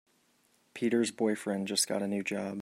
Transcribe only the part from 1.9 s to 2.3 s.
a new